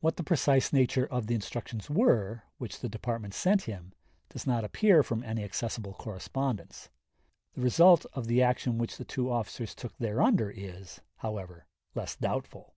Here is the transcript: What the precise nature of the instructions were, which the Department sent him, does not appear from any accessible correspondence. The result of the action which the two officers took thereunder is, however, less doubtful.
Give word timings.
What 0.00 0.16
the 0.18 0.22
precise 0.24 0.74
nature 0.74 1.06
of 1.06 1.26
the 1.26 1.34
instructions 1.34 1.88
were, 1.88 2.42
which 2.58 2.80
the 2.80 2.88
Department 2.90 3.32
sent 3.32 3.62
him, 3.62 3.94
does 4.28 4.46
not 4.46 4.62
appear 4.62 5.02
from 5.02 5.22
any 5.24 5.42
accessible 5.42 5.94
correspondence. 5.94 6.90
The 7.54 7.62
result 7.62 8.04
of 8.12 8.26
the 8.26 8.42
action 8.42 8.76
which 8.76 8.98
the 8.98 9.06
two 9.06 9.32
officers 9.32 9.74
took 9.74 9.96
thereunder 9.96 10.50
is, 10.50 11.00
however, 11.20 11.64
less 11.94 12.14
doubtful. 12.14 12.74